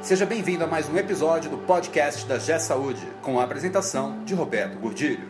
[0.00, 4.34] Seja bem-vindo a mais um episódio do podcast da G Saúde, com a apresentação de
[4.34, 5.28] Roberto Gordilho.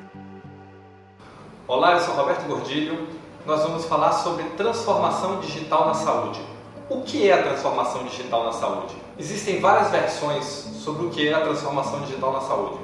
[1.68, 3.06] Olá, eu sou Roberto Gordilho.
[3.46, 6.40] Nós vamos falar sobre transformação digital na saúde.
[6.88, 8.94] O que é a transformação digital na saúde?
[9.18, 12.78] Existem várias versões sobre o que é a transformação digital na saúde.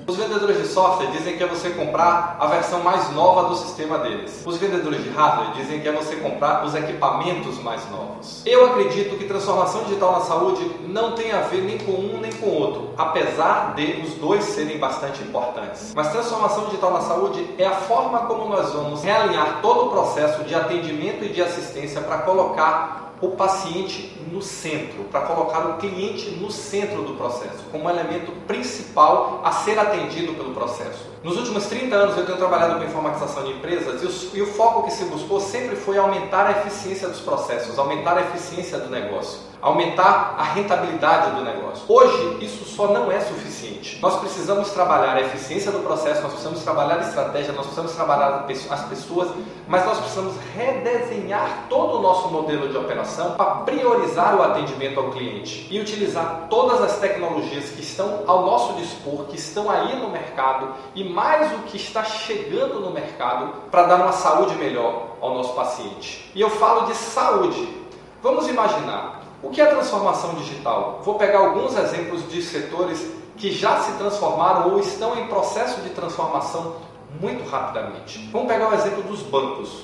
[0.07, 3.97] Os vendedores de software dizem que é você comprar a versão mais nova do sistema
[3.97, 4.41] deles.
[4.45, 8.41] Os vendedores de hardware dizem que é você comprar os equipamentos mais novos.
[8.45, 12.31] Eu acredito que transformação digital na saúde não tem a ver nem com um nem
[12.31, 15.91] com outro, apesar de os dois serem bastante importantes.
[15.93, 20.41] Mas transformação digital na saúde é a forma como nós vamos realinhar todo o processo
[20.45, 26.29] de atendimento e de assistência para colocar o paciente no centro, para colocar o cliente
[26.31, 31.05] no centro do processo, como elemento principal a ser atendido pelo processo.
[31.23, 34.47] Nos últimos 30 anos eu tenho trabalhado com informatização de empresas e o, e o
[34.53, 38.89] foco que se buscou sempre foi aumentar a eficiência dos processos, aumentar a eficiência do
[38.89, 41.83] negócio, aumentar a rentabilidade do negócio.
[41.87, 43.99] Hoje isso só não é suficiente.
[44.01, 48.45] Nós precisamos trabalhar a eficiência do processo, nós precisamos trabalhar a estratégia, nós precisamos trabalhar
[48.69, 49.29] as pessoas,
[49.67, 55.11] mas nós precisamos redesenhar todo o nosso modelo de operação para priorizar o atendimento ao
[55.11, 60.09] cliente e utilizar todas as tecnologias que estão ao nosso dispor, que estão aí no
[60.09, 65.33] mercado e mais o que está chegando no mercado para dar uma saúde melhor ao
[65.33, 66.31] nosso paciente.
[66.35, 67.87] E eu falo de saúde.
[68.21, 71.01] Vamos imaginar o que é transformação digital.
[71.03, 75.89] Vou pegar alguns exemplos de setores que já se transformaram ou estão em processo de
[75.91, 76.77] transformação
[77.21, 78.29] muito rapidamente.
[78.31, 79.83] Vamos pegar o exemplo dos bancos.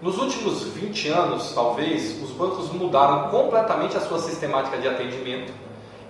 [0.00, 5.52] Nos últimos 20 anos, talvez, os bancos mudaram completamente a sua sistemática de atendimento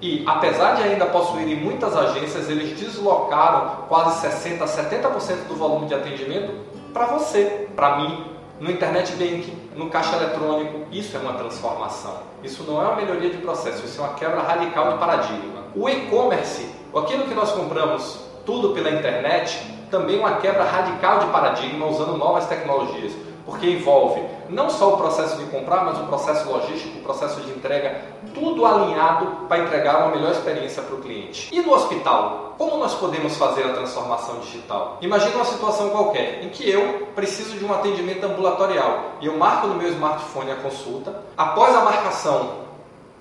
[0.01, 5.87] e, apesar de ainda possuírem muitas agências, eles deslocaram quase 60% a 70% do volume
[5.87, 6.53] de atendimento
[6.93, 10.87] para você, para mim, no internet banking, no caixa eletrônico.
[10.93, 12.19] Isso é uma transformação.
[12.43, 15.65] Isso não é uma melhoria de processo, isso é uma quebra radical de paradigma.
[15.75, 19.59] O e-commerce, aquilo que nós compramos tudo pela internet,
[19.91, 23.13] também é uma quebra radical de paradigma usando novas tecnologias
[23.45, 27.51] porque envolve não só o processo de comprar, mas o processo logístico, o processo de
[27.51, 31.55] entrega, tudo alinhado para entregar uma melhor experiência para o cliente.
[31.55, 34.99] E no hospital, como nós podemos fazer a transformação digital?
[35.01, 39.67] Imagine uma situação qualquer em que eu preciso de um atendimento ambulatorial e eu marco
[39.67, 41.23] no meu smartphone a consulta.
[41.37, 42.65] Após a marcação,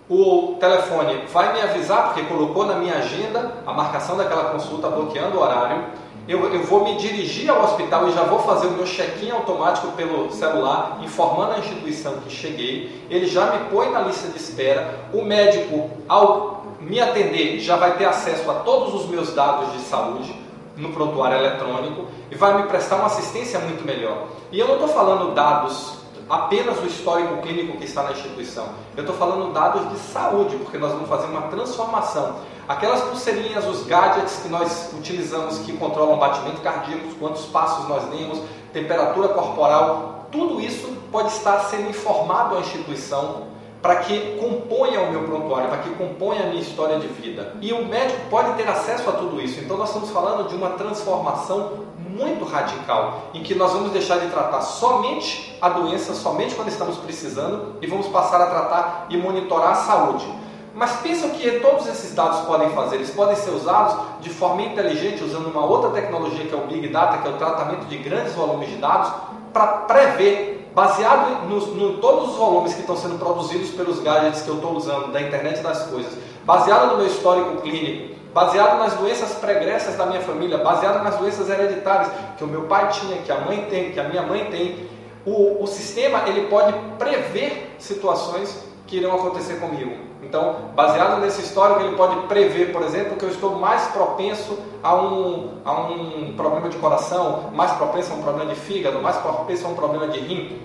[0.09, 5.37] o telefone vai me avisar, porque colocou na minha agenda a marcação daquela consulta, bloqueando
[5.37, 5.83] o horário
[6.27, 9.91] eu, eu vou me dirigir ao hospital e já vou fazer o meu check-in automático
[9.91, 13.05] pelo celular, informando a instituição que cheguei.
[13.09, 15.07] Ele já me põe na lista de espera.
[15.13, 19.79] O médico, ao me atender, já vai ter acesso a todos os meus dados de
[19.79, 20.33] saúde
[20.77, 24.27] no prontuário eletrônico e vai me prestar uma assistência muito melhor.
[24.51, 28.69] E eu não estou falando dados apenas o histórico clínico que está na instituição.
[28.95, 32.37] Eu estou falando dados de saúde, porque nós vamos fazer uma transformação.
[32.67, 38.39] Aquelas pulseirinhas, os gadgets que nós utilizamos que controlam batimento cardíaco, quantos passos nós demos,
[38.71, 45.23] temperatura corporal, tudo isso pode estar sendo informado à instituição para que componha o meu
[45.23, 47.53] prontuário, para que componha a minha história de vida.
[47.59, 49.59] E o médico pode ter acesso a tudo isso.
[49.59, 54.27] Então nós estamos falando de uma transformação muito radical, em que nós vamos deixar de
[54.29, 59.71] tratar somente a doença, somente quando estamos precisando, e vamos passar a tratar e monitorar
[59.71, 60.42] a saúde.
[60.73, 65.23] Mas pensam que todos esses dados podem fazer, eles podem ser usados de forma inteligente,
[65.23, 68.33] usando uma outra tecnologia que é o Big Data, que é o tratamento de grandes
[68.33, 69.11] volumes de dados,
[69.53, 74.55] para prever, baseado em todos os volumes que estão sendo produzidos pelos gadgets que eu
[74.55, 76.11] estou usando, da internet das coisas,
[76.43, 81.47] baseado no meu histórico clínico, baseado nas doenças pregressas da minha família, baseado nas doenças
[81.47, 84.89] hereditárias que o meu pai tinha, que a mãe tem, que a minha mãe tem.
[85.23, 89.91] O, o sistema ele pode prever situações que irão acontecer comigo.
[90.21, 94.95] Então, baseado nesse histórico, ele pode prever, por exemplo, que eu estou mais propenso a
[94.95, 99.65] um, a um problema de coração, mais propenso a um problema de fígado, mais propenso
[99.65, 100.61] a um problema de rim.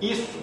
[0.00, 0.38] Isso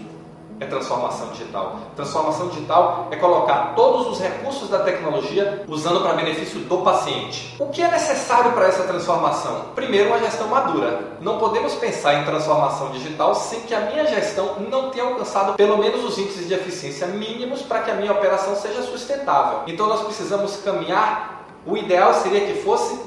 [0.59, 1.79] é transformação digital.
[1.95, 7.55] Transformação digital é colocar todos os recursos da tecnologia usando para benefício do paciente.
[7.59, 9.65] O que é necessário para essa transformação?
[9.75, 11.17] Primeiro, uma gestão madura.
[11.21, 15.77] Não podemos pensar em transformação digital sem que a minha gestão não tenha alcançado pelo
[15.77, 19.61] menos os índices de eficiência mínimos para que a minha operação seja sustentável.
[19.67, 21.45] Então, nós precisamos caminhar.
[21.65, 22.97] O ideal seria que fosse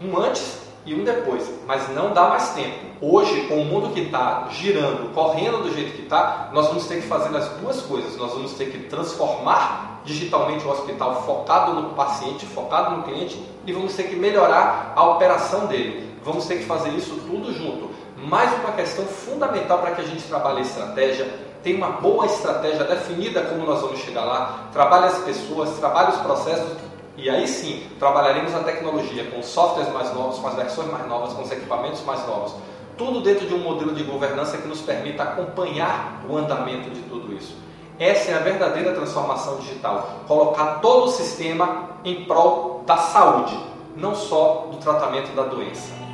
[0.00, 2.86] um antes e um depois, mas não dá mais tempo.
[3.00, 7.02] Hoje, com o mundo que está girando, correndo do jeito que está, nós vamos ter
[7.02, 8.16] que fazer as duas coisas.
[8.16, 13.72] Nós vamos ter que transformar digitalmente o hospital focado no paciente, focado no cliente e
[13.72, 16.16] vamos ter que melhorar a operação dele.
[16.24, 17.90] Vamos ter que fazer isso tudo junto.
[18.16, 21.28] Mais uma questão fundamental para que a gente trabalhe a estratégia,
[21.62, 26.20] tem uma boa estratégia definida como nós vamos chegar lá, trabalhe as pessoas, trabalhe os
[26.20, 26.85] processos
[27.16, 31.32] e aí sim trabalharemos a tecnologia com softwares mais novos, com as versões mais novas,
[31.32, 32.54] com os equipamentos mais novos.
[32.98, 37.34] Tudo dentro de um modelo de governança que nos permita acompanhar o andamento de tudo
[37.34, 37.56] isso.
[37.98, 40.24] Essa é a verdadeira transformação digital.
[40.28, 43.58] Colocar todo o sistema em prol da saúde,
[43.96, 46.05] não só do tratamento da doença.